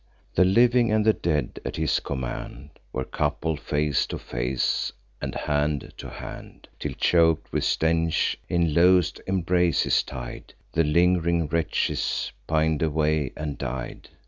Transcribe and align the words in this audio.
The 0.33 0.45
living 0.45 0.91
and 0.91 1.05
the 1.05 1.13
dead 1.13 1.59
at 1.63 1.75
his 1.75 1.99
command 1.99 2.71
Were 2.91 3.05
coupled, 3.05 3.59
face 3.59 4.07
to 4.07 4.17
face, 4.17 4.91
and 5.21 5.35
hand 5.35 5.93
to 5.97 6.09
hand, 6.09 6.67
Till, 6.79 6.93
chok'd 6.93 7.47
with 7.53 7.63
stench, 7.65 8.35
in 8.49 8.73
loath'd 8.73 9.21
embraces 9.27 10.01
tied, 10.01 10.55
The 10.71 10.83
ling'ring 10.83 11.49
wretches 11.49 12.31
pin'd 12.47 12.81
away 12.81 13.31
and 13.37 13.59
died. 13.59 14.09